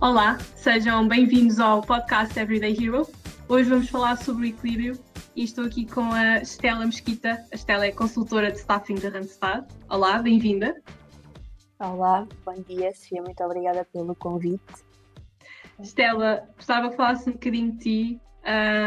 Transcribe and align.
Olá, 0.00 0.38
sejam 0.56 1.06
bem-vindos 1.06 1.60
ao 1.60 1.82
podcast 1.82 2.38
Everyday 2.38 2.72
Hero. 2.72 3.06
Hoje 3.46 3.68
vamos 3.68 3.90
falar 3.90 4.16
sobre 4.16 4.46
o 4.46 4.48
equilíbrio 4.48 4.98
e 5.36 5.44
estou 5.44 5.66
aqui 5.66 5.84
com 5.84 6.10
a 6.14 6.38
Estela 6.38 6.86
Mesquita. 6.86 7.46
A 7.52 7.54
Estela 7.54 7.84
é 7.84 7.92
consultora 7.92 8.50
de 8.50 8.56
staffing 8.56 8.94
da 8.94 9.10
Randstad. 9.10 9.66
Olá, 9.90 10.18
bem-vinda. 10.22 10.74
Olá, 11.78 12.26
bom 12.46 12.54
dia, 12.66 12.94
Sofia, 12.94 13.20
muito 13.20 13.44
obrigada 13.44 13.84
pelo 13.92 14.14
convite. 14.14 14.72
Estela, 15.78 16.48
gostava 16.56 16.88
que 16.88 16.96
falasses 16.96 17.26
um 17.28 17.32
bocadinho 17.32 17.72
de 17.72 17.78
ti, 17.78 18.20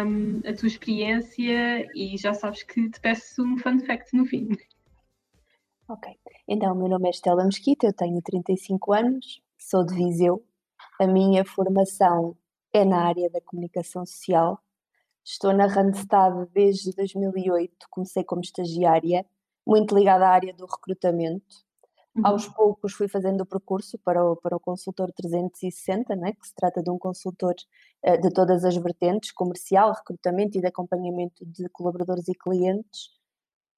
um, 0.08 0.40
a 0.50 0.54
tua 0.55 0.68
experiência 0.68 1.88
e 1.95 2.18
já 2.18 2.34
sabes 2.34 2.64
que 2.64 2.90
te 2.90 3.00
peço 3.00 3.44
um 3.44 3.55
fun 3.59 3.80
fact 3.82 4.18
no 4.18 4.26
fim. 4.26 4.50
Ok, 5.88 6.12
então 6.48 6.73
o 6.73 6.76
meu 6.76 6.90
nome 6.90 7.05
é 7.05 7.12
Estela 7.12 7.45
Mesquita, 7.45 7.86
eu 7.86 7.94
tenho 7.94 8.20
35 8.20 8.94
anos, 8.94 9.44
sou 9.59 9.86
de 9.86 9.94
Viseu. 9.94 10.44
A 11.00 11.08
minha 11.08 11.44
formação 11.44 12.38
é 12.72 12.86
na 12.86 13.06
área 13.06 13.30
da 13.30 13.42
comunicação 13.42 14.06
social. 14.06 14.60
Estou 15.24 15.54
na 15.54 15.68
Randstad 15.68 16.48
desde 16.54 16.92
2008, 16.94 17.88
comecei 17.90 18.24
como 18.24 18.42
estagiária, 18.42 19.26
muito 19.66 19.96
ligada 19.96 20.26
à 20.26 20.30
área 20.30 20.54
do 20.54 20.66
recrutamento. 20.66 21.64
Uhum. 22.16 22.28
Aos 22.28 22.48
poucos 22.48 22.94
fui 22.94 23.08
fazendo 23.08 23.42
o 23.42 23.46
percurso 23.46 23.98
para 23.98 24.24
o, 24.24 24.36
para 24.36 24.56
o 24.56 24.60
consultor 24.60 25.12
360, 25.14 26.16
né, 26.16 26.34
que 26.34 26.48
se 26.48 26.54
trata 26.54 26.84
de 26.84 26.92
um 26.92 26.98
consultor 26.98 27.55
uh, 28.05 28.22
de 28.22 28.30
todas 28.32 28.64
as 28.64 28.76
vertentes, 28.76 29.32
comercial, 29.32 29.94
recrutamento 29.94 30.58
e 30.58 30.62
de 30.62 30.68
acompanhamento 30.68 31.44
de 31.46 31.68
colaboradores 31.70 32.28
e 32.28 32.36
clientes. 32.36 33.10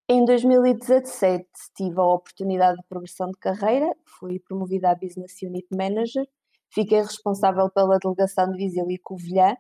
Em 0.10 0.26
2017 0.26 1.48
tive 1.76 2.00
a 2.00 2.04
oportunidade 2.04 2.78
de 2.78 2.88
progressão 2.88 3.28
de 3.28 3.38
carreira, 3.38 3.96
fui 4.20 4.40
promovida 4.40 4.92
a 4.92 4.96
Business 4.96 5.42
Unit 5.42 5.68
Manager, 5.72 6.28
fiquei 6.70 7.02
responsável 7.02 7.70
pela 7.70 7.98
delegação 8.00 8.52
de 8.52 8.58
Viseu 8.58 8.90
e 8.90 8.98
Covilhã, 8.98 9.56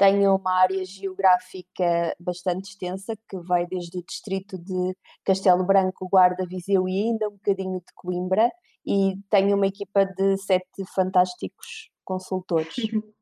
tenho 0.00 0.34
uma 0.34 0.60
área 0.60 0.82
geográfica 0.82 2.16
bastante 2.18 2.70
extensa, 2.70 3.14
que 3.28 3.38
vai 3.40 3.66
desde 3.66 3.98
o 3.98 4.02
distrito 4.02 4.56
de 4.56 4.96
Castelo 5.22 5.62
Branco, 5.62 6.08
Guarda, 6.08 6.46
Viseu 6.46 6.88
e 6.88 7.02
ainda 7.02 7.28
um 7.28 7.32
bocadinho 7.32 7.78
de 7.80 7.92
Coimbra, 7.94 8.50
e 8.86 9.14
tenho 9.28 9.54
uma 9.54 9.66
equipa 9.66 10.06
de 10.06 10.38
sete 10.38 10.84
fantásticos 10.94 11.90
consultores. 12.04 12.74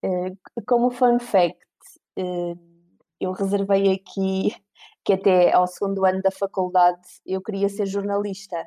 Eh, 0.00 0.32
como 0.64 0.92
fun 0.92 1.18
fact, 1.18 1.58
eh, 2.16 2.54
eu 3.20 3.32
reservei 3.32 3.92
aqui 3.92 4.54
que 5.04 5.14
até 5.14 5.52
ao 5.52 5.66
segundo 5.66 6.04
ano 6.06 6.22
da 6.22 6.30
faculdade 6.30 7.00
eu 7.26 7.42
queria 7.42 7.68
ser 7.68 7.86
jornalista. 7.86 8.64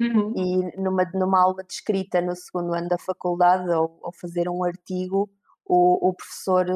Uhum. 0.00 0.32
E 0.36 0.80
numa, 0.80 1.04
numa 1.14 1.42
aula 1.42 1.62
de 1.62 1.72
escrita 1.72 2.20
no 2.20 2.34
segundo 2.34 2.74
ano 2.74 2.88
da 2.88 2.98
faculdade, 2.98 3.70
ou, 3.70 4.00
fazer 4.20 4.48
um 4.48 4.64
artigo, 4.64 5.30
o, 5.64 6.08
o 6.08 6.14
professor 6.14 6.66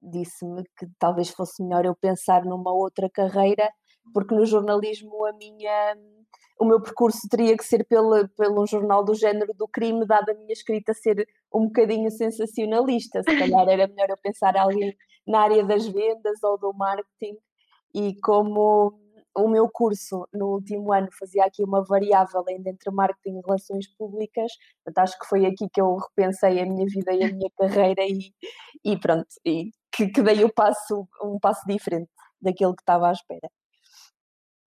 disse-me 0.00 0.62
que 0.78 0.86
talvez 0.98 1.30
fosse 1.30 1.62
melhor 1.62 1.84
eu 1.84 1.94
pensar 1.94 2.44
numa 2.44 2.72
outra 2.72 3.08
carreira, 3.10 3.70
porque 4.12 4.34
no 4.34 4.44
jornalismo 4.44 5.24
a 5.24 5.32
minha 5.32 5.96
o 6.60 6.64
meu 6.64 6.80
percurso 6.80 7.28
teria 7.28 7.56
que 7.56 7.64
ser 7.64 7.84
pelo, 7.84 8.28
pelo 8.36 8.62
um 8.62 8.66
jornal 8.66 9.04
do 9.04 9.14
género 9.14 9.52
do 9.52 9.66
crime, 9.66 10.06
dada 10.06 10.30
a 10.30 10.34
minha 10.34 10.52
escrita 10.52 10.94
ser 10.94 11.26
um 11.52 11.64
bocadinho 11.66 12.08
sensacionalista. 12.08 13.20
Se 13.22 13.36
calhar 13.36 13.68
era 13.68 13.88
melhor 13.88 14.10
eu 14.10 14.16
pensar 14.16 14.56
alguém 14.56 14.96
na 15.26 15.40
área 15.40 15.64
das 15.64 15.86
vendas 15.88 16.40
ou 16.44 16.56
do 16.56 16.72
marketing. 16.72 17.36
E 17.92 18.14
como 18.20 18.96
o 19.34 19.48
meu 19.48 19.68
curso 19.68 20.28
no 20.32 20.48
último 20.54 20.92
ano 20.92 21.08
fazia 21.18 21.44
aqui 21.44 21.62
uma 21.64 21.84
variável 21.84 22.44
ainda 22.48 22.70
entre 22.70 22.90
marketing 22.90 23.38
e 23.38 23.42
relações 23.46 23.86
públicas, 23.96 24.52
portanto, 24.84 25.04
acho 25.04 25.18
que 25.18 25.26
foi 25.26 25.46
aqui 25.46 25.68
que 25.72 25.80
eu 25.80 25.96
repensei 25.96 26.60
a 26.60 26.66
minha 26.66 26.86
vida 26.86 27.12
e 27.12 27.24
a 27.24 27.32
minha 27.32 27.50
carreira 27.58 28.02
e, 28.04 28.32
e 28.84 28.98
pronto, 28.98 29.28
e 29.44 29.70
que, 29.94 30.08
que 30.08 30.22
dei 30.22 30.44
o 30.44 30.52
passo, 30.52 31.06
um 31.22 31.38
passo 31.38 31.62
diferente 31.66 32.10
daquilo 32.40 32.74
que 32.74 32.82
estava 32.82 33.08
à 33.08 33.12
espera. 33.12 33.48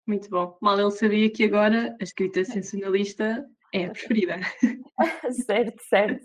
Muito 0.07 0.29
bom. 0.29 0.57
Mal 0.61 0.79
ele 0.79 0.91
sabia 0.91 1.31
que 1.31 1.45
agora 1.45 1.95
a 1.99 2.03
escrita 2.03 2.43
sensacionalista 2.45 3.45
é 3.73 3.85
a 3.85 3.91
preferida. 3.91 4.37
certo, 5.45 5.81
certo. 5.87 6.23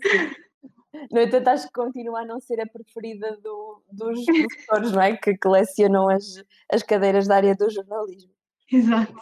No 1.11 1.21
entanto, 1.21 1.47
acho 1.49 1.67
que 1.67 1.73
continua 1.73 2.21
a 2.21 2.25
não 2.25 2.39
ser 2.39 2.59
a 2.61 2.65
preferida 2.65 3.37
do, 3.37 3.83
dos 3.91 4.25
professores, 4.25 4.91
não 4.91 5.01
é? 5.01 5.17
Que 5.17 5.37
colecionam 5.37 6.09
as, 6.09 6.43
as 6.71 6.81
cadeiras 6.81 7.27
da 7.27 7.35
área 7.35 7.55
do 7.55 7.69
jornalismo. 7.69 8.31
Exato. 8.71 9.15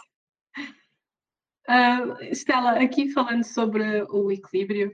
Uh, 1.68 2.22
Estela, 2.30 2.80
aqui 2.80 3.10
falando 3.10 3.42
sobre 3.42 4.02
o 4.10 4.30
equilíbrio, 4.30 4.92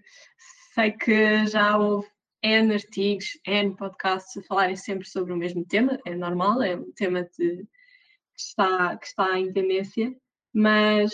sei 0.75 0.93
que 0.93 1.47
já 1.47 1.77
houve 1.77 2.09
N 2.43 2.73
artigos, 2.73 3.39
N 3.47 3.77
podcasts 3.77 4.37
a 4.37 4.47
falarem 4.47 4.77
sempre 4.77 5.07
sobre 5.07 5.33
o 5.33 5.37
mesmo 5.37 5.65
tema, 5.67 5.99
é 6.07 6.15
normal, 6.15 6.63
é 6.63 6.75
um 6.75 6.91
tema 6.93 7.25
de, 7.39 7.59
que, 7.59 8.41
está, 8.41 8.97
que 8.97 9.07
está 9.07 9.39
em 9.39 9.53
tendência, 9.53 10.15
mas 10.53 11.13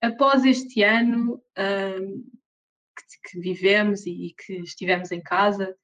após 0.00 0.44
este 0.44 0.82
ano, 0.84 1.42
uh, 1.58 2.39
que, 3.22 3.40
vivemos 3.40 4.06
e 4.06 4.34
que 4.36 4.60
estivemos 4.60 5.10
em 5.12 5.20
casa, 5.20 5.76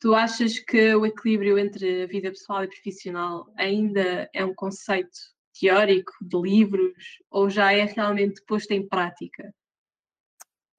tu 0.00 0.14
achas 0.14 0.58
que 0.58 0.94
o 0.94 1.04
equilíbrio 1.04 1.58
entre 1.58 2.02
a 2.02 2.06
vida 2.06 2.30
pessoal 2.30 2.64
e 2.64 2.68
profissional 2.68 3.46
ainda 3.56 4.28
é 4.32 4.44
um 4.44 4.54
conceito 4.54 5.18
teórico 5.58 6.12
de 6.22 6.40
livros 6.40 7.18
ou 7.30 7.50
já 7.50 7.72
é 7.72 7.84
realmente 7.84 8.42
posto 8.46 8.72
em 8.72 8.86
prática? 8.88 9.54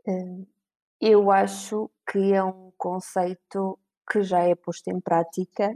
Hum, 0.07 0.47
eu 0.99 1.29
acho 1.31 1.89
que 2.11 2.33
é 2.33 2.43
um 2.43 2.71
conceito 2.77 3.77
que 4.11 4.23
já 4.23 4.39
é 4.39 4.55
posto 4.55 4.87
em 4.89 4.99
prática 4.99 5.75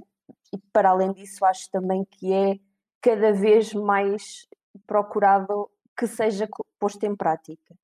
e 0.52 0.58
para 0.74 0.90
além 0.90 1.14
disso 1.14 1.46
acho 1.46 1.70
também 1.70 2.04
que 2.06 2.34
é 2.34 2.58
cada 3.00 3.32
vez 3.32 3.74
mais 3.74 4.48
procurado 4.88 5.70
que 5.96 6.08
seja 6.08 6.50
posto 6.80 7.04
em 7.06 7.16
prática 7.16 7.76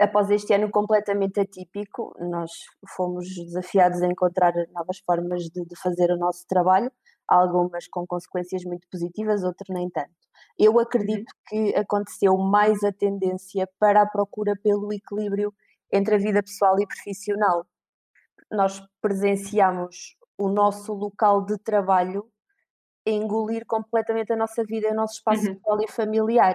após 0.00 0.30
este 0.30 0.52
ano 0.54 0.70
completamente 0.70 1.40
atípico, 1.40 2.14
nós 2.20 2.50
fomos 2.96 3.26
desafiados 3.44 4.02
a 4.02 4.06
encontrar 4.06 4.52
novas 4.72 4.98
formas 5.04 5.44
de, 5.44 5.64
de, 5.64 5.76
fazer 5.80 6.10
o 6.10 6.16
nosso 6.16 6.44
trabalho, 6.48 6.90
algumas 7.28 7.86
com 7.88 8.06
consequências 8.06 8.64
muito 8.64 8.86
positivas, 8.90 9.42
outras 9.42 9.68
nem 9.70 9.88
tanto. 9.90 10.10
Eu 10.58 10.78
acredito 10.78 11.30
uhum. 11.30 11.70
que 11.72 11.76
aconteceu 11.76 12.36
mais 12.36 12.82
a 12.84 12.92
tendência 12.92 13.68
para 13.78 14.02
a 14.02 14.06
procura 14.06 14.54
pelo 14.62 14.92
equilíbrio 14.92 15.52
entre 15.92 16.14
a 16.14 16.18
vida 16.18 16.42
pessoal 16.42 16.78
e 16.80 16.86
profissional. 16.86 17.66
Nós 18.50 18.82
presenciamos 19.00 20.16
o 20.38 20.48
nosso 20.48 20.92
local 20.92 21.44
de 21.44 21.56
trabalho 21.58 22.28
engolir 23.06 23.64
completamente 23.66 24.32
a 24.32 24.36
nossa 24.36 24.62
vida, 24.64 24.90
o 24.90 24.94
nosso 24.94 25.14
espaço 25.14 25.46
uhum. 25.46 25.54
pessoal 25.54 25.78
e 25.82 25.90
familiar. 25.90 26.54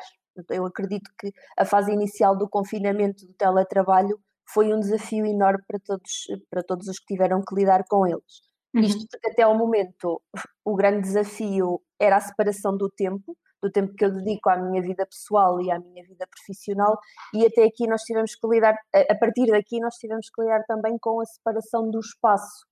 Eu 0.49 0.65
acredito 0.65 1.09
que 1.19 1.31
a 1.57 1.65
fase 1.65 1.91
inicial 1.91 2.37
do 2.37 2.49
confinamento 2.49 3.25
do 3.25 3.33
teletrabalho 3.33 4.19
foi 4.49 4.73
um 4.73 4.79
desafio 4.79 5.25
enorme 5.25 5.63
para 5.67 5.79
todos, 5.79 6.27
para 6.49 6.63
todos 6.63 6.87
os 6.87 6.99
que 6.99 7.13
tiveram 7.13 7.41
que 7.41 7.55
lidar 7.55 7.83
com 7.89 8.07
eles. 8.07 8.41
Uhum. 8.73 8.81
Isto 8.81 9.05
porque 9.11 9.29
até 9.29 9.43
ao 9.43 9.57
momento 9.57 10.21
o 10.63 10.75
grande 10.75 11.01
desafio 11.01 11.81
era 11.99 12.17
a 12.17 12.21
separação 12.21 12.75
do 12.75 12.89
tempo, 12.89 13.35
do 13.61 13.71
tempo 13.71 13.93
que 13.95 14.05
eu 14.05 14.13
dedico 14.13 14.49
à 14.49 14.57
minha 14.57 14.81
vida 14.81 15.05
pessoal 15.05 15.59
e 15.61 15.71
à 15.71 15.79
minha 15.79 16.03
vida 16.03 16.27
profissional, 16.27 16.97
e 17.33 17.45
até 17.45 17.63
aqui 17.63 17.87
nós 17.87 18.03
tivemos 18.03 18.35
que 18.35 18.47
lidar, 18.47 18.75
a 18.93 19.15
partir 19.15 19.47
daqui 19.47 19.79
nós 19.79 19.95
tivemos 19.95 20.29
que 20.29 20.41
lidar 20.41 20.63
também 20.65 20.97
com 20.99 21.19
a 21.19 21.25
separação 21.25 21.89
do 21.89 21.99
espaço, 21.99 22.65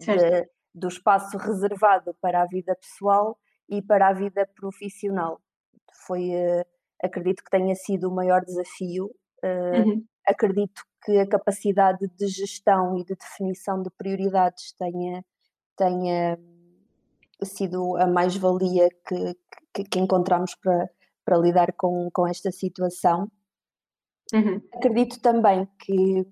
de, 0.00 0.48
do 0.74 0.88
espaço 0.88 1.36
reservado 1.38 2.14
para 2.20 2.42
a 2.42 2.46
vida 2.46 2.74
pessoal 2.74 3.38
e 3.68 3.80
para 3.80 4.08
a 4.08 4.12
vida 4.12 4.48
profissional. 4.56 5.40
Foi 6.06 6.30
uh, 6.30 6.64
acredito 7.02 7.42
que 7.42 7.50
tenha 7.50 7.74
sido 7.74 8.08
o 8.08 8.14
maior 8.14 8.44
desafio. 8.44 9.10
Uh, 9.42 9.88
uhum. 9.88 10.04
Acredito 10.26 10.82
que 11.04 11.18
a 11.18 11.26
capacidade 11.26 12.06
de 12.16 12.26
gestão 12.26 12.98
e 12.98 13.04
de 13.04 13.14
definição 13.14 13.82
de 13.82 13.90
prioridades 13.90 14.72
tenha, 14.72 15.24
tenha 15.76 16.38
sido 17.44 17.96
a 17.96 18.06
mais-valia 18.06 18.88
que, 19.06 19.36
que, 19.72 19.84
que, 19.84 19.98
encontramos 19.98 20.54
para, 20.56 20.90
para 21.24 21.38
lidar 21.38 21.72
com, 21.72 22.10
com 22.12 22.26
esta 22.26 22.50
situação. 22.50 23.30
Uhum. 24.34 24.60
Acredito 24.74 25.20
também 25.20 25.66
que 25.78 26.26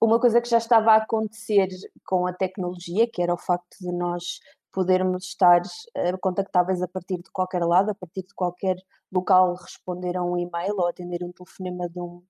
uma 0.00 0.20
coisa 0.20 0.40
que 0.40 0.48
já 0.48 0.58
estava 0.58 0.92
a 0.92 0.96
acontecer 0.96 1.68
com 2.06 2.26
a 2.26 2.32
tecnologia, 2.32 3.08
que 3.10 3.22
era 3.22 3.34
o 3.34 3.38
facto 3.38 3.76
de 3.80 3.90
nós 3.90 4.38
podermos 4.70 5.24
estar 5.26 5.62
uh, 5.62 6.18
contactáveis 6.20 6.82
a 6.82 6.88
partir 6.88 7.16
de 7.16 7.30
qualquer 7.32 7.64
lado, 7.64 7.90
a 7.90 7.94
partir 7.94 8.22
de 8.22 8.34
qualquer 8.34 8.76
local, 9.14 9.54
responder 9.54 10.16
a 10.16 10.22
um 10.22 10.36
e-mail 10.36 10.74
ou 10.76 10.88
atender 10.88 11.22
um 11.22 11.32
telefonema 11.32 11.88
de, 11.88 12.00
um, 12.00 12.22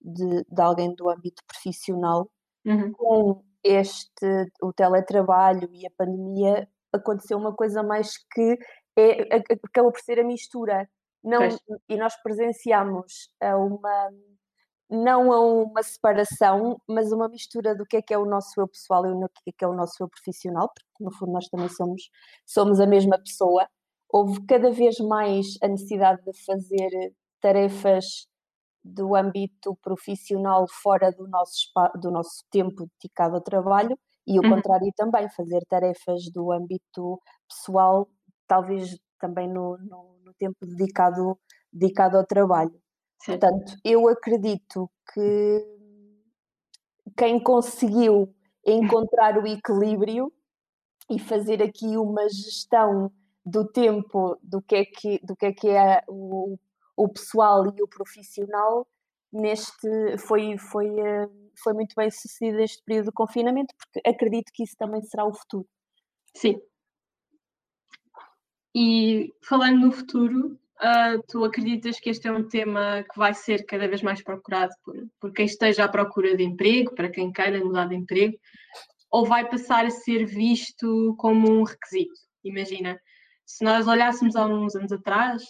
de, 0.00 0.44
de 0.44 0.62
alguém 0.62 0.94
do 0.94 1.08
âmbito 1.08 1.42
profissional. 1.46 2.30
Uhum. 2.64 2.92
Com 2.92 3.44
este, 3.64 4.50
o 4.60 4.72
teletrabalho 4.72 5.68
e 5.72 5.86
a 5.86 5.90
pandemia, 5.96 6.68
aconteceu 6.92 7.38
uma 7.38 7.54
coisa 7.54 7.82
mais 7.82 8.16
que 8.32 8.58
é, 8.96 9.36
acabou 9.64 9.92
por 9.92 10.00
ser 10.00 10.18
a 10.20 10.24
mistura. 10.24 10.88
Não, 11.24 11.40
e 11.88 11.96
nós 11.96 12.20
presenciamos 12.20 13.30
uma 13.40 14.10
não 14.92 15.32
a 15.32 15.40
uma 15.40 15.82
separação, 15.82 16.78
mas 16.86 17.12
uma 17.12 17.26
mistura 17.26 17.74
do 17.74 17.86
que 17.86 17.96
é 17.96 18.02
que 18.02 18.12
é 18.12 18.18
o 18.18 18.26
nosso 18.26 18.60
eu 18.60 18.68
pessoal 18.68 19.06
e 19.06 19.10
o 19.10 19.28
que 19.42 19.48
é 19.48 19.52
que 19.56 19.64
é 19.64 19.68
o 19.68 19.72
nosso 19.72 20.02
eu 20.02 20.08
profissional, 20.08 20.68
porque 20.68 21.02
no 21.02 21.10
fundo 21.10 21.32
nós 21.32 21.48
também 21.48 21.68
somos, 21.70 22.10
somos 22.44 22.78
a 22.78 22.86
mesma 22.86 23.18
pessoa. 23.18 23.66
Houve 24.12 24.44
cada 24.44 24.70
vez 24.70 24.98
mais 24.98 25.56
a 25.62 25.68
necessidade 25.68 26.22
de 26.22 26.44
fazer 26.44 27.14
tarefas 27.40 28.28
do 28.84 29.14
âmbito 29.14 29.74
profissional 29.82 30.66
fora 30.68 31.10
do 31.10 31.26
nosso, 31.28 31.70
do 31.98 32.10
nosso 32.10 32.44
tempo 32.50 32.86
dedicado 33.00 33.36
ao 33.36 33.40
trabalho 33.40 33.98
e 34.26 34.38
o 34.38 34.42
uhum. 34.42 34.56
contrário 34.56 34.92
também, 34.96 35.28
fazer 35.30 35.64
tarefas 35.68 36.30
do 36.30 36.52
âmbito 36.52 37.20
pessoal, 37.48 38.08
talvez 38.46 38.98
também 39.18 39.48
no, 39.48 39.78
no, 39.78 40.18
no 40.24 40.34
tempo 40.34 40.66
dedicado, 40.66 41.38
dedicado 41.72 42.18
ao 42.18 42.26
trabalho. 42.26 42.74
Sim. 43.20 43.38
Portanto, 43.38 43.76
eu 43.84 44.08
acredito 44.08 44.90
que 45.12 45.66
quem 47.16 47.42
conseguiu 47.42 48.32
encontrar 48.66 49.38
o 49.38 49.46
equilíbrio 49.46 50.32
e 51.10 51.18
fazer 51.18 51.62
aqui 51.62 51.96
uma 51.96 52.28
gestão 52.28 53.10
do 53.44 53.66
tempo 53.66 54.38
do 54.42 54.62
que 54.62 54.74
é 54.76 54.84
que, 54.84 55.20
do 55.22 55.34
que, 55.36 55.46
é, 55.46 55.52
que 55.52 55.68
é 55.68 56.02
o, 56.08 56.58
o 56.96 57.08
pessoal 57.08 57.66
e 57.66 57.82
o 57.82 57.88
profissional 57.88 58.86
neste 59.32 60.18
foi, 60.18 60.56
foi, 60.58 60.88
eh, 61.00 61.28
foi 61.62 61.72
muito 61.72 61.94
bem 61.96 62.10
sucedido 62.10 62.60
este 62.60 62.82
período 62.84 63.06
de 63.06 63.12
confinamento, 63.12 63.74
porque 63.76 64.08
acredito 64.08 64.52
que 64.52 64.62
isso 64.62 64.76
também 64.76 65.00
será 65.02 65.24
o 65.24 65.32
futuro. 65.32 65.66
Sim. 66.34 66.60
E 68.74 69.34
falando 69.42 69.86
no 69.86 69.92
futuro, 69.92 70.58
Uh, 70.82 71.22
tu 71.28 71.44
acreditas 71.44 72.00
que 72.00 72.10
este 72.10 72.26
é 72.26 72.32
um 72.32 72.48
tema 72.48 73.04
que 73.04 73.16
vai 73.16 73.32
ser 73.32 73.64
cada 73.66 73.86
vez 73.86 74.02
mais 74.02 74.20
procurado 74.20 74.72
por, 74.84 74.96
por 75.20 75.32
quem 75.32 75.46
esteja 75.46 75.84
à 75.84 75.88
procura 75.88 76.36
de 76.36 76.42
emprego, 76.42 76.92
para 76.96 77.08
quem 77.08 77.30
queira 77.30 77.64
mudar 77.64 77.86
de 77.86 77.94
emprego, 77.94 78.36
ou 79.08 79.24
vai 79.24 79.48
passar 79.48 79.86
a 79.86 79.90
ser 79.90 80.26
visto 80.26 81.14
como 81.18 81.48
um 81.48 81.62
requisito? 81.62 82.18
Imagina, 82.42 83.00
se 83.44 83.64
nós 83.64 83.86
olhássemos 83.86 84.36
há 84.36 84.46
uns 84.46 84.74
anos 84.74 84.92
atrás, 84.92 85.42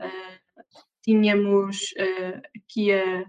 uh, 0.00 0.62
tínhamos 1.02 1.92
uh, 1.98 2.42
aqui 2.56 2.92
a, 2.92 3.24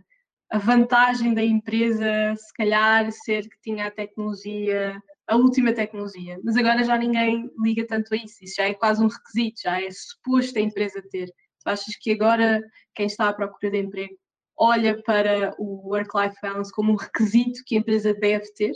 a 0.51 0.57
vantagem 0.57 1.33
da 1.33 1.43
empresa, 1.43 2.35
se 2.35 2.53
calhar, 2.53 3.11
ser 3.11 3.47
que 3.49 3.59
tinha 3.61 3.87
a 3.87 3.91
tecnologia 3.91 5.01
a 5.27 5.35
última 5.35 5.73
tecnologia, 5.73 6.39
mas 6.43 6.55
agora 6.55 6.83
já 6.83 6.97
ninguém 6.97 7.49
liga 7.59 7.85
tanto 7.87 8.13
a 8.13 8.17
isso, 8.17 8.43
isso 8.43 8.55
já 8.57 8.65
é 8.65 8.73
quase 8.73 9.03
um 9.03 9.07
requisito, 9.07 9.61
já 9.63 9.81
é 9.81 9.89
suposto 9.89 10.57
a 10.57 10.61
empresa 10.61 11.01
ter. 11.09 11.27
Tu 11.27 11.69
achas 11.69 11.95
que 11.99 12.11
agora 12.11 12.61
quem 12.93 13.07
está 13.07 13.29
à 13.29 13.33
procura 13.33 13.71
de 13.71 13.79
emprego 13.79 14.15
olha 14.57 15.01
para 15.01 15.53
o 15.57 15.89
work-life 15.89 16.35
balance 16.41 16.71
como 16.71 16.93
um 16.93 16.95
requisito 16.95 17.63
que 17.65 17.75
a 17.75 17.79
empresa 17.79 18.13
deve 18.13 18.45
ter? 18.53 18.73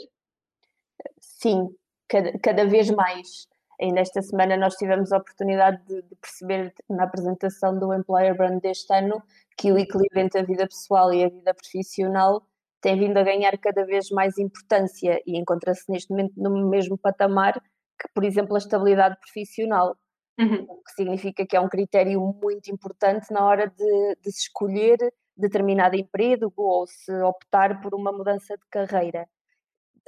Sim, 1.19 1.69
cada, 2.07 2.37
cada 2.39 2.65
vez 2.65 2.89
mais. 2.89 3.47
Ainda 3.81 4.01
esta 4.01 4.21
semana 4.21 4.57
nós 4.57 4.75
tivemos 4.75 5.11
a 5.11 5.17
oportunidade 5.17 5.81
de, 5.85 6.01
de, 6.01 6.15
perceber 6.15 6.73
na 6.89 7.03
apresentação 7.03 7.77
do 7.77 7.93
Employer 7.93 8.35
Brand 8.35 8.59
deste 8.61 8.93
ano 8.93 9.21
que 9.57 9.71
o 9.71 9.77
equilíbrio 9.77 10.23
entre 10.23 10.41
a 10.41 10.43
vida 10.43 10.67
pessoal 10.67 11.13
e 11.13 11.23
a 11.23 11.29
vida 11.29 11.53
profissional 11.53 12.45
tem 12.81 12.97
vindo 12.97 13.17
a 13.17 13.23
ganhar 13.23 13.57
cada 13.57 13.85
vez 13.85 14.09
mais 14.09 14.37
importância 14.37 15.21
e 15.25 15.37
encontra-se 15.37 15.89
neste 15.91 16.09
momento 16.11 16.33
no 16.37 16.69
mesmo 16.69 16.97
patamar 16.97 17.53
que, 17.53 18.07
por 18.13 18.23
exemplo, 18.23 18.55
a 18.55 18.57
estabilidade 18.57 19.17
profissional 19.19 19.95
uhum. 20.39 20.65
o 20.69 20.83
que 20.83 20.91
significa 20.95 21.45
que 21.45 21.55
é 21.55 21.59
um 21.59 21.69
critério 21.69 22.21
muito 22.41 22.71
importante 22.71 23.31
na 23.31 23.45
hora 23.45 23.67
de, 23.67 24.15
de 24.21 24.31
se 24.31 24.43
escolher 24.43 24.97
determinado 25.35 25.95
emprego 25.95 26.51
ou 26.57 26.87
se 26.87 27.11
optar 27.21 27.81
por 27.81 27.93
uma 27.93 28.11
mudança 28.11 28.55
de 28.57 28.65
carreira. 28.69 29.27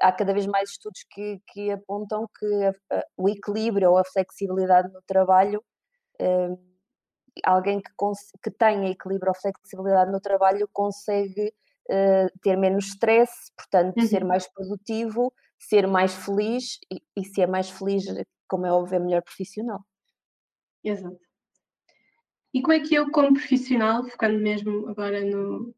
Há 0.01 0.11
cada 0.11 0.33
vez 0.33 0.45
mais 0.47 0.71
estudos 0.71 1.03
que, 1.09 1.39
que 1.47 1.71
apontam 1.71 2.27
que 2.37 2.45
a, 2.63 2.97
a, 2.97 3.05
o 3.17 3.29
equilíbrio 3.29 3.91
ou 3.91 3.97
a 3.97 4.03
flexibilidade 4.05 4.91
no 4.91 5.01
trabalho, 5.03 5.63
eh, 6.19 6.49
alguém 7.43 7.81
que, 7.81 7.91
que 8.43 8.51
tenha 8.51 8.89
equilíbrio 8.89 9.29
ou 9.29 9.35
flexibilidade 9.35 10.11
no 10.11 10.19
trabalho 10.19 10.67
consegue 10.73 11.53
eh, 11.89 12.27
ter 12.41 12.57
menos 12.57 12.87
stress, 12.87 13.51
portanto, 13.55 13.97
uhum. 13.97 14.07
ser 14.07 14.23
mais 14.23 14.47
produtivo, 14.47 15.33
ser 15.59 15.87
mais 15.87 16.13
feliz 16.13 16.79
e, 16.91 17.01
e 17.15 17.25
ser 17.25 17.47
mais 17.47 17.69
feliz, 17.69 18.05
como 18.47 18.65
é 18.65 18.71
óbvio, 18.71 18.95
é 18.95 18.99
melhor 18.99 19.21
profissional. 19.21 19.79
Exato. 20.83 21.19
E 22.53 22.61
como 22.61 22.73
é 22.73 22.79
que 22.79 22.95
eu, 22.95 23.09
como 23.11 23.33
profissional, 23.33 24.03
focando 24.05 24.39
mesmo 24.39 24.87
agora 24.89 25.23
no, 25.23 25.73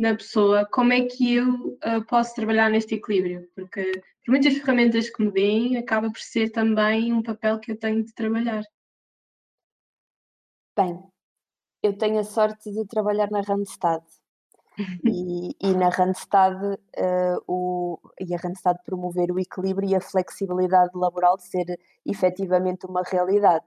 na 0.00 0.16
pessoa, 0.16 0.66
como 0.72 0.94
é 0.94 1.04
que 1.04 1.34
eu 1.34 1.76
uh, 1.84 2.04
posso 2.08 2.34
trabalhar 2.34 2.70
neste 2.70 2.94
equilíbrio? 2.94 3.46
Porque 3.54 3.92
por 4.24 4.32
muitas 4.32 4.54
ferramentas 4.54 5.10
que 5.10 5.22
me 5.22 5.30
deem, 5.30 5.76
acaba 5.76 6.10
por 6.10 6.18
ser 6.18 6.50
também 6.50 7.12
um 7.12 7.22
papel 7.22 7.60
que 7.60 7.72
eu 7.72 7.78
tenho 7.78 8.02
de 8.02 8.14
trabalhar. 8.14 8.64
Bem, 10.74 10.98
eu 11.82 11.96
tenho 11.98 12.18
a 12.18 12.24
sorte 12.24 12.72
de 12.72 12.86
trabalhar 12.86 13.30
na 13.30 13.42
Randstad. 13.42 14.02
e, 15.04 15.54
e, 15.60 15.74
na 15.74 15.90
Randstad 15.90 16.56
uh, 16.56 17.42
o, 17.46 18.00
e 18.18 18.34
a 18.34 18.38
Randstad 18.38 18.78
promover 18.86 19.30
o 19.30 19.38
equilíbrio 19.38 19.90
e 19.90 19.94
a 19.94 20.00
flexibilidade 20.00 20.92
laboral 20.94 21.36
de 21.36 21.44
ser 21.44 21.78
efetivamente 22.06 22.86
uma 22.86 23.02
realidade 23.02 23.66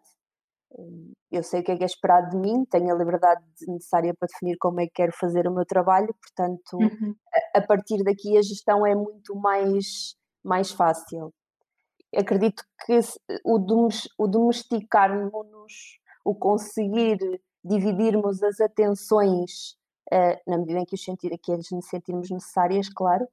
eu 1.31 1.43
sei 1.43 1.61
o 1.61 1.63
que 1.63 1.71
é 1.71 1.77
que 1.77 1.83
é 1.83 1.85
esperado 1.85 2.29
de 2.31 2.37
mim, 2.37 2.65
tenho 2.65 2.93
a 2.93 2.97
liberdade 2.97 3.43
necessária 3.67 4.13
para 4.13 4.27
definir 4.27 4.57
como 4.57 4.81
é 4.81 4.85
que 4.85 4.93
quero 4.93 5.11
fazer 5.13 5.47
o 5.47 5.53
meu 5.53 5.65
trabalho, 5.65 6.13
portanto, 6.21 6.73
uhum. 6.73 7.15
a, 7.55 7.59
a, 7.59 7.61
partir 7.61 8.03
daqui 8.03 8.37
a 8.37 8.41
gestão 8.41 8.85
é 8.85 8.95
muito 8.95 9.35
mais, 9.35 10.15
mais 10.43 10.71
fácil. 10.71 11.33
Acredito 12.15 12.63
que 12.85 12.99
o, 13.43 13.59
o 14.19 14.27
domesticarmos-nos, 14.27 15.99
o 16.23 16.35
conseguir 16.35 17.17
dividirmos 17.63 18.43
as 18.43 18.59
atenções 18.59 19.75
uh, 20.11 20.37
na 20.47 20.57
medida 20.57 20.79
em 20.79 20.85
que, 20.85 20.95
os 20.95 21.03
sentir, 21.03 21.37
que 21.39 21.51
as 21.51 21.67
sentirmos 21.89 22.29
necessárias, 22.29 22.89
claro, 22.89 23.27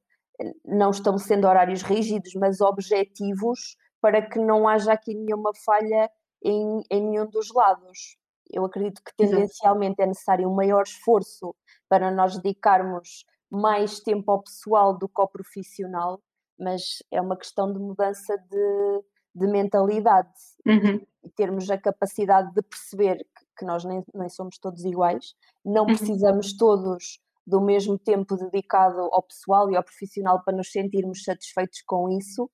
não 0.64 0.90
estabelecendo 0.90 1.46
horários 1.46 1.82
rígidos, 1.82 2.32
mas 2.34 2.60
objetivos 2.60 3.76
para 4.00 4.22
que 4.22 4.38
não 4.38 4.66
haja 4.66 4.92
aqui 4.92 5.14
nenhuma 5.14 5.50
falha 5.64 6.10
em, 6.42 6.82
em 6.90 7.00
nenhum 7.00 7.26
dos 7.26 7.52
lados. 7.52 8.16
Eu 8.52 8.64
acredito 8.64 9.02
que 9.04 9.14
tendencialmente 9.16 10.02
é 10.02 10.06
necessário 10.06 10.48
um 10.48 10.54
maior 10.54 10.82
esforço 10.82 11.54
para 11.88 12.10
nós 12.10 12.36
dedicarmos 12.36 13.24
mais 13.50 14.00
tempo 14.00 14.30
ao 14.30 14.42
pessoal 14.42 14.96
do 14.96 15.08
que 15.08 15.20
ao 15.20 15.28
profissional, 15.28 16.20
mas 16.58 17.02
é 17.10 17.20
uma 17.20 17.36
questão 17.36 17.72
de 17.72 17.78
mudança 17.78 18.36
de, 18.36 19.04
de 19.34 19.46
mentalidade 19.46 20.30
uhum. 20.66 21.04
e 21.24 21.30
termos 21.30 21.70
a 21.70 21.78
capacidade 21.78 22.52
de 22.54 22.62
perceber 22.62 23.16
que, 23.18 23.46
que 23.58 23.64
nós 23.64 23.84
nem, 23.84 24.04
nem, 24.14 24.28
somos 24.28 24.58
todos 24.58 24.84
iguais, 24.84 25.34
não 25.64 25.82
uhum. 25.82 25.96
precisamos 25.96 26.56
todos 26.56 27.20
do 27.46 27.60
mesmo 27.60 27.98
tempo 27.98 28.36
dedicado 28.36 29.00
ao 29.12 29.22
pessoal 29.22 29.70
e 29.70 29.76
ao 29.76 29.82
profissional 29.82 30.42
para 30.44 30.56
nos 30.56 30.70
sentirmos 30.70 31.24
satisfeitos 31.24 31.82
com 31.82 32.08
isso, 32.08 32.48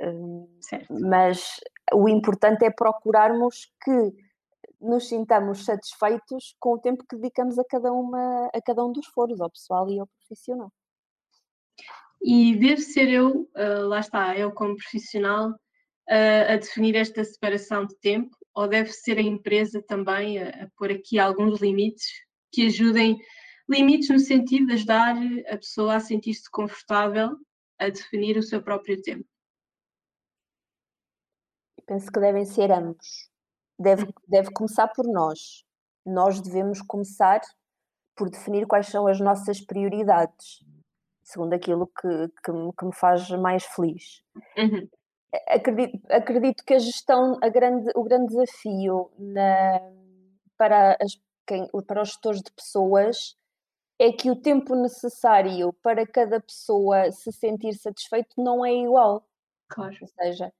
hum, 0.00 0.46
mas 0.90 1.60
o 1.94 2.08
importante 2.08 2.64
é 2.64 2.70
procurarmos 2.70 3.70
que 3.82 4.12
nos 4.80 5.08
sintamos 5.08 5.64
satisfeitos 5.64 6.54
com 6.60 6.74
o 6.74 6.78
tempo 6.78 7.04
que 7.08 7.16
dedicamos 7.16 7.58
a 7.58 7.64
cada, 7.64 7.92
uma, 7.92 8.50
a 8.52 8.60
cada 8.60 8.84
um 8.84 8.92
dos 8.92 9.06
foros, 9.06 9.40
ao 9.40 9.50
pessoal 9.50 9.90
e 9.90 9.98
ao 9.98 10.06
profissional. 10.06 10.70
E 12.22 12.56
devo 12.56 12.80
ser 12.80 13.08
eu, 13.08 13.48
uh, 13.54 13.86
lá 13.86 14.00
está, 14.00 14.36
eu 14.36 14.52
como 14.52 14.76
profissional, 14.76 15.50
uh, 15.50 16.52
a 16.52 16.56
definir 16.56 16.96
esta 16.96 17.24
separação 17.24 17.86
de 17.86 17.96
tempo, 17.98 18.36
ou 18.54 18.68
deve 18.68 18.92
ser 18.92 19.18
a 19.18 19.22
empresa 19.22 19.82
também 19.82 20.38
a, 20.38 20.48
a 20.48 20.68
pôr 20.76 20.90
aqui 20.90 21.18
alguns 21.18 21.60
limites 21.60 22.06
que 22.52 22.66
ajudem, 22.66 23.18
limites 23.68 24.10
no 24.10 24.18
sentido 24.18 24.66
de 24.66 24.74
ajudar 24.74 25.16
a 25.48 25.56
pessoa 25.56 25.96
a 25.96 26.00
sentir-se 26.00 26.50
confortável 26.50 27.36
a 27.78 27.88
definir 27.88 28.36
o 28.36 28.42
seu 28.42 28.62
próprio 28.62 29.00
tempo? 29.02 29.26
Penso 31.86 32.10
que 32.10 32.20
devem 32.20 32.44
ser 32.44 32.70
ambos. 32.72 33.30
Deve, 33.78 34.12
deve 34.28 34.50
começar 34.52 34.88
por 34.88 35.06
nós. 35.06 35.64
Nós 36.06 36.40
devemos 36.40 36.80
começar 36.82 37.40
por 38.16 38.30
definir 38.30 38.66
quais 38.66 38.86
são 38.86 39.06
as 39.06 39.18
nossas 39.20 39.60
prioridades, 39.60 40.64
segundo 41.22 41.54
aquilo 41.54 41.86
que, 41.86 42.28
que, 42.28 42.52
que 42.78 42.84
me 42.84 42.94
faz 42.94 43.28
mais 43.30 43.64
feliz. 43.64 44.22
Uhum. 44.56 44.88
Acredito, 45.48 45.98
acredito 46.12 46.64
que 46.64 46.74
a 46.74 46.78
gestão, 46.78 47.38
a 47.42 47.48
grande, 47.48 47.90
o 47.96 48.04
grande 48.04 48.28
desafio 48.28 49.10
na, 49.18 49.80
para, 50.56 50.96
as, 51.00 51.20
quem, 51.46 51.68
para 51.86 52.02
os 52.02 52.10
gestores 52.10 52.40
de 52.40 52.52
pessoas 52.52 53.36
é 53.98 54.12
que 54.12 54.30
o 54.30 54.36
tempo 54.36 54.74
necessário 54.74 55.72
para 55.82 56.06
cada 56.06 56.40
pessoa 56.40 57.10
se 57.10 57.32
sentir 57.32 57.74
satisfeito 57.74 58.34
não 58.36 58.64
é 58.64 58.72
igual. 58.72 59.26
Claro. 59.68 59.96
Ou 60.00 60.08
seja, 60.08 60.52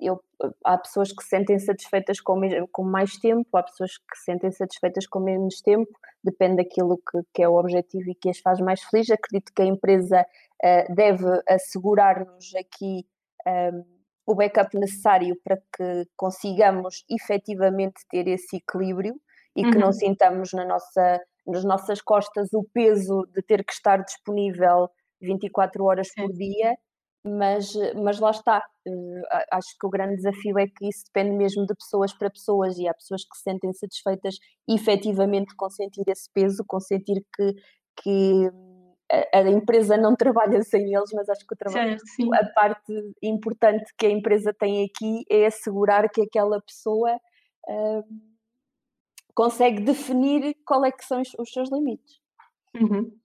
eu, 0.00 0.22
há 0.64 0.78
pessoas 0.78 1.12
que 1.12 1.22
se 1.22 1.30
sentem 1.30 1.58
satisfeitas 1.58 2.20
com, 2.20 2.40
com, 2.72 2.82
mais 2.82 3.16
tempo, 3.18 3.56
há 3.56 3.62
pessoas 3.62 3.96
que 3.96 4.16
se 4.16 4.24
sentem 4.24 4.50
satisfeitas 4.50 5.06
com 5.06 5.20
menos 5.20 5.60
tempo, 5.60 5.90
depende 6.24 6.56
daquilo 6.56 6.96
que, 6.96 7.20
que 7.34 7.42
é 7.42 7.48
o 7.48 7.58
objetivo 7.58 8.10
e 8.10 8.14
que 8.14 8.30
as 8.30 8.38
faz 8.38 8.60
mais 8.60 8.82
felizes. 8.82 9.10
Acredito 9.10 9.52
que 9.54 9.62
a 9.62 9.66
empresa 9.66 10.22
uh, 10.22 10.94
deve 10.94 11.26
assegurar-nos 11.46 12.54
aqui 12.54 13.06
um, 13.46 13.84
o 14.26 14.34
backup 14.34 14.76
necessário 14.78 15.36
para 15.44 15.56
que 15.56 16.06
consigamos 16.16 17.04
efetivamente 17.10 18.00
ter 18.08 18.26
esse 18.28 18.56
equilíbrio 18.56 19.14
e 19.56 19.64
que 19.64 19.78
não 19.78 19.88
uhum. 19.88 19.92
sintamos 19.92 20.52
na 20.52 20.64
nossa, 20.64 21.20
nas 21.46 21.64
nossas 21.64 22.00
costas 22.00 22.52
o 22.52 22.64
peso 22.72 23.26
de 23.34 23.42
ter 23.42 23.64
que 23.64 23.72
estar 23.72 23.98
disponível 23.98 24.88
24 25.20 25.84
horas 25.84 26.08
Sim. 26.08 26.22
por 26.22 26.32
dia 26.32 26.76
mas, 27.24 27.72
mas 28.02 28.18
lá 28.18 28.30
está. 28.30 28.64
Uh, 28.86 29.22
acho 29.52 29.76
que 29.78 29.86
o 29.86 29.90
grande 29.90 30.16
desafio 30.16 30.58
é 30.58 30.66
que 30.66 30.88
isso 30.88 31.04
depende 31.06 31.36
mesmo 31.36 31.66
de 31.66 31.74
pessoas 31.74 32.12
para 32.12 32.30
pessoas 32.30 32.78
e 32.78 32.88
há 32.88 32.94
pessoas 32.94 33.22
que 33.24 33.36
se 33.36 33.42
sentem 33.42 33.72
satisfeitas 33.72 34.36
efetivamente 34.68 35.54
com 35.54 35.68
sentir 35.68 36.04
esse 36.08 36.30
peso, 36.32 36.64
com 36.66 36.80
sentir 36.80 37.22
que, 37.34 37.54
que 38.02 38.50
a, 39.34 39.38
a 39.38 39.50
empresa 39.50 39.96
não 39.96 40.16
trabalha 40.16 40.62
sem 40.64 40.94
eles, 40.94 41.10
mas 41.12 41.28
acho 41.28 41.46
que 41.46 41.54
o 41.54 41.58
trabalho, 41.58 41.98
sim, 42.06 42.28
a 42.34 42.46
parte 42.52 42.92
importante 43.22 43.92
que 43.98 44.06
a 44.06 44.10
empresa 44.10 44.54
tem 44.58 44.84
aqui 44.84 45.24
é 45.30 45.46
assegurar 45.46 46.08
que 46.08 46.22
aquela 46.22 46.60
pessoa 46.62 47.14
uh, 47.68 48.04
consegue 49.34 49.82
definir 49.82 50.56
qual 50.64 50.84
é 50.86 50.90
que 50.90 51.04
são 51.04 51.20
os, 51.20 51.34
os 51.38 51.52
seus 51.52 51.70
limites. 51.70 52.18
Uhum. 52.74 53.19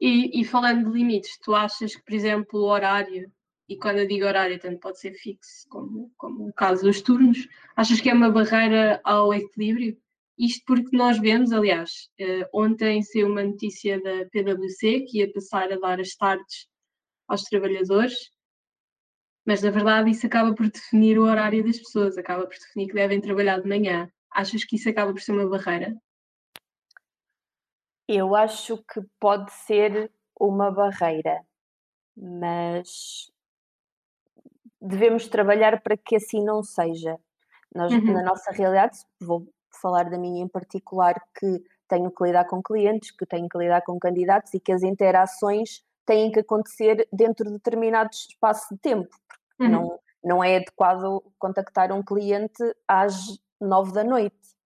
E, 0.00 0.40
e, 0.40 0.44
falando 0.44 0.90
de 0.90 0.96
limites, 0.96 1.38
tu 1.38 1.54
achas 1.54 1.96
que, 1.96 2.02
por 2.04 2.14
exemplo, 2.14 2.60
o 2.60 2.66
horário, 2.68 3.32
e 3.68 3.76
quando 3.76 3.98
eu 3.98 4.06
digo 4.06 4.26
horário, 4.26 4.58
tanto 4.58 4.78
pode 4.78 5.00
ser 5.00 5.12
fixo 5.14 5.68
como, 5.68 6.12
como 6.16 6.48
o 6.48 6.52
caso 6.52 6.84
dos 6.84 7.02
turnos, 7.02 7.48
achas 7.76 8.00
que 8.00 8.08
é 8.08 8.14
uma 8.14 8.30
barreira 8.30 9.00
ao 9.04 9.34
equilíbrio? 9.34 9.96
Isto 10.38 10.62
porque 10.66 10.96
nós 10.96 11.18
vemos, 11.18 11.50
aliás, 11.52 12.08
eh, 12.18 12.48
ontem 12.54 13.02
saiu 13.02 13.26
uma 13.26 13.42
notícia 13.42 14.00
da 14.00 14.24
PwC 14.30 15.00
que 15.00 15.18
ia 15.18 15.32
passar 15.32 15.72
a 15.72 15.78
dar 15.78 16.00
as 16.00 16.14
tardes 16.14 16.68
aos 17.26 17.42
trabalhadores, 17.42 18.14
mas 19.44 19.62
na 19.62 19.70
verdade 19.70 20.10
isso 20.10 20.26
acaba 20.26 20.54
por 20.54 20.70
definir 20.70 21.18
o 21.18 21.24
horário 21.24 21.64
das 21.64 21.78
pessoas, 21.78 22.16
acaba 22.16 22.46
por 22.46 22.54
definir 22.54 22.86
que 22.86 22.94
devem 22.94 23.20
trabalhar 23.20 23.60
de 23.60 23.68
manhã. 23.68 24.08
Achas 24.30 24.64
que 24.64 24.76
isso 24.76 24.88
acaba 24.88 25.12
por 25.12 25.20
ser 25.20 25.32
uma 25.32 25.48
barreira? 25.48 25.96
Eu 28.08 28.34
acho 28.34 28.78
que 28.78 29.02
pode 29.20 29.52
ser 29.52 30.10
uma 30.40 30.70
barreira, 30.70 31.44
mas 32.16 33.30
devemos 34.80 35.28
trabalhar 35.28 35.82
para 35.82 35.96
que 35.96 36.16
assim 36.16 36.42
não 36.42 36.62
seja. 36.62 37.18
Nós, 37.74 37.92
uhum. 37.92 38.12
Na 38.12 38.22
nossa 38.22 38.50
realidade, 38.50 38.98
vou 39.20 39.46
falar 39.82 40.04
da 40.04 40.16
minha 40.16 40.42
em 40.42 40.48
particular, 40.48 41.14
que 41.38 41.62
tenho 41.86 42.10
que 42.10 42.24
lidar 42.24 42.46
com 42.46 42.62
clientes, 42.62 43.10
que 43.10 43.26
tenho 43.26 43.48
que 43.48 43.58
lidar 43.58 43.82
com 43.82 43.98
candidatos 43.98 44.54
e 44.54 44.60
que 44.60 44.72
as 44.72 44.82
interações 44.82 45.84
têm 46.06 46.32
que 46.32 46.40
acontecer 46.40 47.06
dentro 47.12 47.44
de 47.46 47.52
determinado 47.52 48.10
espaço 48.10 48.74
de 48.74 48.80
tempo. 48.80 49.14
Uhum. 49.60 49.68
Não, 49.68 50.00
não 50.24 50.44
é 50.44 50.56
adequado 50.56 51.22
contactar 51.38 51.92
um 51.92 52.02
cliente 52.02 52.62
às 52.86 53.38
nove 53.60 53.92
da 53.92 54.02
noite. 54.02 54.57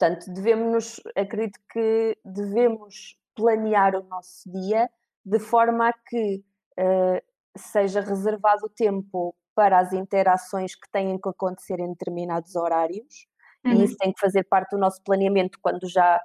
Portanto, 0.00 0.32
devemos, 0.32 0.98
acredito 1.14 1.60
que 1.70 2.16
devemos 2.24 3.18
planear 3.36 3.94
o 3.94 4.02
nosso 4.04 4.50
dia 4.50 4.88
de 5.22 5.38
forma 5.38 5.90
a 5.90 5.92
que 5.92 6.42
uh, 6.78 7.22
seja 7.54 8.00
reservado 8.00 8.66
tempo 8.74 9.34
para 9.54 9.78
as 9.78 9.92
interações 9.92 10.74
que 10.74 10.90
têm 10.90 11.20
que 11.20 11.28
acontecer 11.28 11.78
em 11.80 11.90
determinados 11.90 12.56
horários, 12.56 13.26
uhum. 13.62 13.74
e 13.74 13.84
isso 13.84 13.96
tem 13.98 14.10
que 14.10 14.18
fazer 14.18 14.44
parte 14.44 14.70
do 14.70 14.78
nosso 14.78 15.02
planeamento 15.04 15.58
quando 15.60 15.86
já 15.86 16.18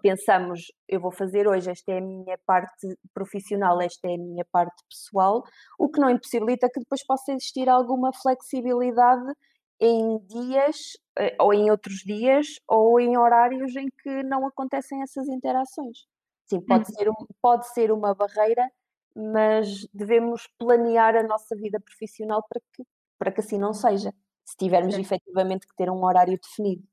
pensamos, 0.00 0.72
eu 0.88 1.00
vou 1.00 1.10
fazer 1.10 1.48
hoje, 1.48 1.68
esta 1.68 1.92
é 1.92 1.98
a 1.98 2.00
minha 2.00 2.38
parte 2.46 2.96
profissional, 3.12 3.80
esta 3.80 4.08
é 4.08 4.14
a 4.14 4.18
minha 4.18 4.44
parte 4.52 4.82
pessoal, 4.88 5.42
o 5.78 5.88
que 5.88 6.00
não 6.00 6.10
impossibilita 6.10 6.70
que 6.72 6.78
depois 6.78 7.04
possa 7.04 7.32
existir 7.32 7.68
alguma 7.68 8.12
flexibilidade 8.12 9.34
em 9.80 10.18
dias 10.26 10.96
eh, 11.18 11.36
ou 11.38 11.52
em 11.52 11.70
outros 11.70 11.98
dias 11.98 12.46
ou 12.66 12.98
em 12.98 13.16
horários 13.16 13.74
em 13.76 13.88
que 14.02 14.22
não 14.22 14.46
acontecem 14.46 15.02
essas 15.02 15.28
interações. 15.28 16.06
Sim, 16.46 16.60
pode, 16.60 16.90
uhum. 16.90 16.96
ser, 16.96 17.10
um, 17.10 17.26
pode 17.42 17.72
ser 17.72 17.92
uma 17.92 18.14
barreira, 18.14 18.70
mas 19.14 19.86
devemos 19.92 20.48
planear 20.58 21.16
a 21.16 21.22
nossa 21.22 21.56
vida 21.56 21.80
profissional 21.80 22.44
para 22.48 22.60
que, 22.72 22.84
para 23.18 23.32
que 23.32 23.40
assim 23.40 23.58
não 23.58 23.74
seja, 23.74 24.12
se 24.44 24.56
tivermos 24.56 24.94
Sim. 24.94 25.00
efetivamente 25.00 25.66
que 25.66 25.74
ter 25.76 25.90
um 25.90 26.04
horário 26.04 26.38
definido. 26.40 26.84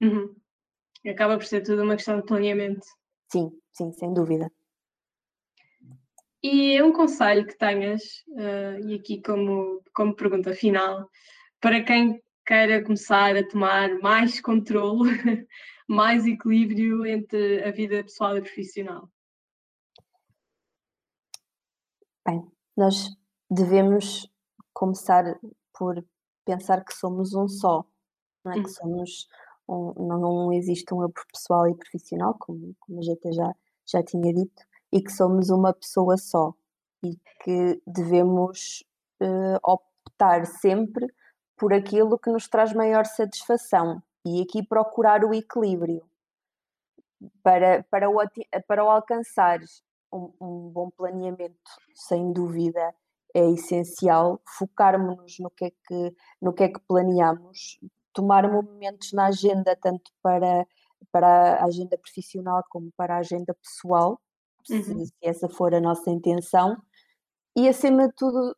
Uhum. 0.00 0.34
Acaba 1.06 1.36
por 1.36 1.44
ser 1.44 1.62
tudo 1.62 1.82
uma 1.82 1.96
questão 1.96 2.16
de 2.18 2.26
planeamento. 2.26 2.86
Sim, 3.30 3.50
sim, 3.72 3.92
sem 3.92 4.12
dúvida. 4.14 4.50
E 6.42 6.76
é 6.76 6.82
um 6.82 6.92
conselho 6.92 7.46
que 7.46 7.56
tenhas, 7.56 8.02
uh, 8.30 8.88
e 8.88 8.94
aqui 8.94 9.22
como, 9.22 9.80
como 9.94 10.16
pergunta 10.16 10.52
final, 10.54 11.08
para 11.62 11.80
quem 11.84 12.20
queira 12.44 12.82
começar 12.82 13.36
a 13.36 13.48
tomar 13.48 13.88
mais 14.00 14.40
controle, 14.40 15.10
mais 15.88 16.26
equilíbrio 16.26 17.06
entre 17.06 17.62
a 17.62 17.70
vida 17.70 18.02
pessoal 18.02 18.36
e 18.36 18.42
profissional? 18.42 19.08
Bem, 22.26 22.44
nós 22.76 23.16
devemos 23.48 24.28
começar 24.74 25.38
por 25.72 26.04
pensar 26.44 26.84
que 26.84 26.94
somos 26.94 27.32
um 27.32 27.46
só, 27.46 27.84
não 28.44 28.52
é? 28.52 28.56
Uhum. 28.56 28.62
Que 28.64 28.70
somos 28.70 29.28
um, 29.68 29.92
não, 30.04 30.20
não, 30.20 30.52
existe 30.52 30.92
um 30.92 31.02
eu 31.02 31.12
pessoal 31.32 31.68
e 31.68 31.76
profissional, 31.76 32.36
como, 32.40 32.74
como 32.80 32.98
a 32.98 33.02
gente 33.02 33.32
já, 33.32 33.54
já 33.86 34.02
tinha 34.02 34.34
dito, 34.34 34.64
e 34.92 35.00
que 35.00 35.12
somos 35.12 35.48
uma 35.48 35.72
pessoa 35.72 36.16
só 36.16 36.52
e 37.04 37.16
que 37.44 37.80
devemos 37.86 38.84
uh, 39.22 39.58
optar 39.62 40.44
sempre 40.44 41.06
por 41.62 41.72
aquilo 41.72 42.18
que 42.18 42.28
nos 42.28 42.48
traz 42.48 42.72
maior 42.72 43.06
satisfação. 43.06 44.02
E 44.26 44.42
aqui 44.42 44.66
procurar 44.66 45.24
o 45.24 45.32
equilíbrio 45.32 46.02
para, 47.40 47.84
para, 47.84 48.10
o, 48.10 48.16
para 48.66 48.84
o 48.84 48.90
alcançar 48.90 49.60
um, 50.12 50.32
um 50.40 50.70
bom 50.70 50.90
planeamento, 50.90 51.54
sem 51.94 52.32
dúvida, 52.32 52.92
é 53.32 53.48
essencial. 53.48 54.40
Focarmos-nos 54.58 55.38
no 55.38 55.50
que 55.50 55.66
é 55.66 55.70
que 55.70 56.16
no 56.40 56.52
que 56.52 56.64
é 56.64 56.68
que 56.68 56.80
planeamos, 56.80 57.78
tomar 58.12 58.50
momentos 58.50 59.12
na 59.12 59.26
agenda 59.26 59.78
tanto 59.80 60.10
para 60.20 60.66
para 61.12 61.58
a 61.58 61.66
agenda 61.66 61.96
profissional 61.96 62.64
como 62.70 62.90
para 62.96 63.14
a 63.16 63.18
agenda 63.18 63.54
pessoal, 63.54 64.20
uhum. 64.68 64.82
se, 64.82 65.06
se, 65.06 65.14
essa 65.22 65.48
for 65.48 65.72
a 65.74 65.80
nossa 65.80 66.10
intenção, 66.10 66.76
e 67.56 67.68
acima 67.68 68.08
de 68.08 68.14
tudo 68.14 68.56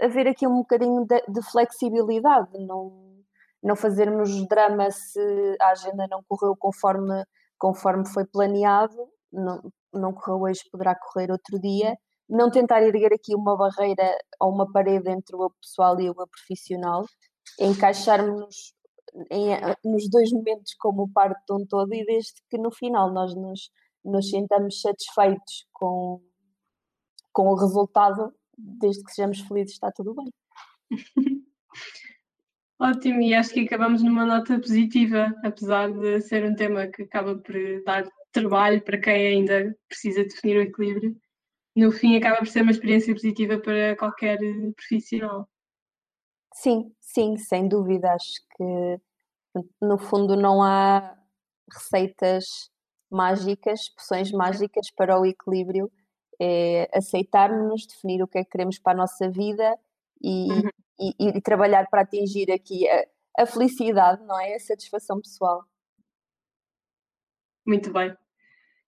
haver 0.00 0.26
aqui 0.28 0.46
um 0.46 0.58
bocadinho 0.58 1.04
de, 1.06 1.20
de, 1.28 1.42
flexibilidade, 1.50 2.50
não, 2.66 3.22
não 3.62 3.76
fazermos 3.76 4.46
drama 4.48 4.90
se 4.90 5.56
a 5.60 5.70
agenda 5.70 6.06
não 6.10 6.22
correu 6.28 6.56
conforme, 6.56 7.24
conforme 7.58 8.06
foi 8.08 8.24
planeado, 8.24 8.96
não, 9.32 9.62
não 9.92 10.12
correu 10.12 10.42
hoje, 10.42 10.60
poderá 10.70 10.94
correr 10.94 11.30
outro 11.30 11.60
dia, 11.60 11.96
não 12.28 12.50
tentar 12.50 12.82
erguer 12.82 13.12
aqui 13.12 13.34
uma 13.34 13.56
barreira 13.56 14.16
ou 14.40 14.50
uma 14.50 14.70
parede 14.70 15.10
entre 15.10 15.36
o 15.36 15.50
pessoal 15.60 16.00
e 16.00 16.08
o 16.08 16.14
profissional, 16.14 17.04
encaixarmos 17.60 18.74
em, 19.30 19.50
nos 19.84 20.08
dois 20.10 20.32
momentos 20.32 20.74
como 20.78 21.10
parte 21.12 21.40
de 21.46 21.54
um 21.54 21.66
todo 21.66 21.92
e 21.94 22.04
desde 22.04 22.34
que 22.48 22.58
no 22.58 22.70
final 22.72 23.12
nós 23.12 23.34
nos, 23.34 23.70
nos 24.04 24.30
sentamos 24.30 24.80
satisfeitos 24.80 25.66
com, 25.72 26.20
com 27.32 27.48
o 27.48 27.54
resultado, 27.54 28.32
desde 28.62 29.02
que 29.04 29.12
sejamos 29.12 29.40
felizes, 29.40 29.74
está 29.74 29.90
tudo 29.90 30.14
bem. 30.14 30.32
Ótimo, 32.78 33.20
e 33.20 33.32
acho 33.32 33.54
que 33.54 33.60
acabamos 33.60 34.02
numa 34.02 34.26
nota 34.26 34.58
positiva, 34.58 35.32
apesar 35.44 35.92
de 35.92 36.20
ser 36.20 36.44
um 36.44 36.54
tema 36.54 36.88
que 36.88 37.02
acaba 37.02 37.36
por 37.36 37.54
dar 37.84 38.04
trabalho 38.32 38.82
para 38.82 38.98
quem 38.98 39.38
ainda 39.38 39.76
precisa 39.88 40.24
definir 40.24 40.56
o 40.56 40.62
equilíbrio. 40.62 41.16
No 41.76 41.92
fim, 41.92 42.16
acaba 42.16 42.38
por 42.38 42.48
ser 42.48 42.62
uma 42.62 42.72
experiência 42.72 43.14
positiva 43.14 43.58
para 43.58 43.96
qualquer 43.96 44.38
profissional. 44.74 45.48
Sim, 46.54 46.92
sim, 47.00 47.36
sem 47.36 47.68
dúvida. 47.68 48.12
Acho 48.12 48.40
que 48.56 49.00
no 49.80 49.96
fundo 49.96 50.34
não 50.34 50.62
há 50.62 51.16
receitas 51.72 52.44
mágicas, 53.10 53.88
poções 53.90 54.32
mágicas 54.32 54.90
para 54.96 55.20
o 55.20 55.24
equilíbrio 55.24 55.90
é 56.42 56.88
aceitarmos, 56.92 57.86
definir 57.86 58.20
o 58.22 58.26
que 58.26 58.38
é 58.38 58.44
que 58.44 58.50
queremos 58.50 58.78
para 58.78 58.92
a 58.92 58.96
nossa 58.96 59.30
vida 59.30 59.78
e, 60.20 60.50
uhum. 60.50 60.70
e, 60.98 61.28
e 61.28 61.40
trabalhar 61.40 61.88
para 61.88 62.02
atingir 62.02 62.50
aqui 62.50 62.88
a, 62.88 63.06
a, 63.38 63.46
felicidade, 63.46 64.24
não 64.24 64.38
é? 64.40 64.54
A 64.54 64.60
satisfação 64.60 65.20
pessoal. 65.20 65.64
Muito 67.64 67.92
bem. 67.92 68.16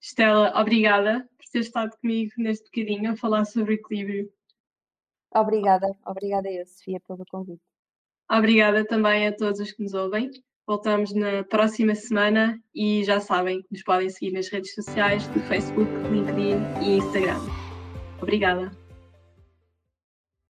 Estela, 0.00 0.60
obrigada 0.60 1.28
por 1.36 1.46
ter 1.52 1.60
estado 1.60 1.96
comigo 1.98 2.32
neste 2.38 2.64
bocadinho 2.64 3.12
a 3.12 3.16
falar 3.16 3.44
sobre 3.44 3.74
equilíbrio. 3.74 4.32
Obrigada, 5.32 5.96
obrigada 6.04 6.50
eu, 6.50 6.66
Sofia, 6.66 7.00
pelo 7.06 7.24
convite. 7.26 7.62
Obrigada 8.30 8.84
também 8.84 9.28
a 9.28 9.36
todos 9.36 9.60
os 9.60 9.70
que 9.70 9.82
nos 9.82 9.94
ouvem. 9.94 10.30
Voltamos 10.66 11.12
na 11.14 11.44
próxima 11.44 11.94
semana 11.94 12.58
e 12.74 13.04
já 13.04 13.20
sabem 13.20 13.60
que 13.60 13.68
nos 13.70 13.82
podem 13.82 14.08
seguir 14.08 14.32
nas 14.32 14.48
redes 14.48 14.74
sociais 14.74 15.26
do 15.28 15.40
Facebook, 15.40 15.90
LinkedIn 16.10 16.56
e 16.82 16.96
Instagram. 16.96 17.40
Obrigada. 18.20 18.83